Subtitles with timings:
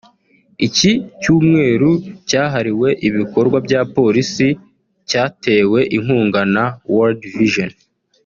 [0.67, 1.89] Iki cyumweru
[2.29, 4.47] cyahariwe ibikorwa bya Polisi
[5.09, 7.71] cyatewe inkunga na World Vision